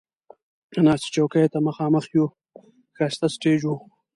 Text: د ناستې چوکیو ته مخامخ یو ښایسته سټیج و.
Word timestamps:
د 0.73 0.75
ناستې 0.87 1.09
چوکیو 1.15 1.51
ته 1.53 1.59
مخامخ 1.67 2.05
یو 2.15 2.25
ښایسته 2.95 3.27
سټیج 3.35 3.61
و. 3.65 3.69